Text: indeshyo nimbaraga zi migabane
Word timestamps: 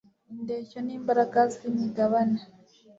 indeshyo 0.33 0.77
nimbaraga 0.85 1.39
zi 1.53 1.65
migabane 1.77 2.39